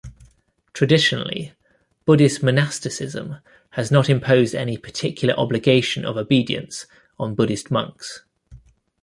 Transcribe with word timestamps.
Traditionally, 0.73 1.53
Buddhist 2.05 2.41
monasticism 2.41 3.37
has 3.73 3.91
not 3.91 4.09
imposed 4.09 4.55
any 4.55 4.75
particular 4.75 5.35
obligation 5.35 6.05
of 6.05 6.17
obedience 6.17 6.87
on 7.19 7.35
Buddhist 7.35 7.69
monks. 7.69 8.23